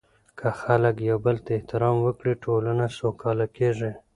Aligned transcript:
که 0.39 0.47
خلک 0.61 0.95
یو 1.09 1.17
بل 1.25 1.37
ته 1.45 1.51
احترام 1.57 1.95
ورکړي، 2.01 2.33
ټولنه 2.43 2.85
سوکاله 2.99 3.45
کیږي. 3.57 3.91